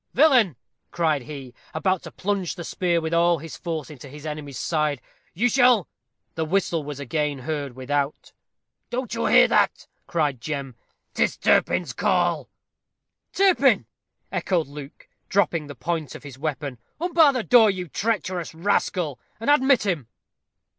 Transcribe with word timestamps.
"Villain!" 0.15 0.55
cried 0.89 1.21
he, 1.21 1.53
about 1.75 2.01
to 2.01 2.11
plunge 2.11 2.55
the 2.55 2.63
spear 2.63 2.99
with 2.99 3.13
all 3.13 3.37
his 3.37 3.55
force 3.55 3.91
into 3.91 4.09
his 4.09 4.25
enemy's 4.25 4.57
side, 4.57 4.99
"you 5.35 5.47
shall" 5.47 5.87
The 6.33 6.43
whistle 6.43 6.83
was 6.83 6.99
again 6.99 7.37
heard 7.37 7.75
without. 7.75 8.33
"Don't 8.89 9.13
you 9.13 9.27
hear 9.27 9.47
that?" 9.49 9.85
cried 10.07 10.41
Jem: 10.41 10.75
"'Tis 11.13 11.37
Turpin's 11.37 11.93
call." 11.93 12.49
"Turpin!" 13.31 13.85
echoed 14.31 14.65
Luke, 14.67 15.07
dropping 15.29 15.67
the 15.67 15.75
point 15.75 16.15
of 16.15 16.23
his 16.23 16.39
weapon. 16.39 16.79
"Unbar 16.99 17.31
the 17.31 17.43
door, 17.43 17.69
you 17.69 17.87
treacherous 17.87 18.55
rascal, 18.55 19.19
and 19.39 19.51
admit 19.51 19.85
him." 19.85 20.07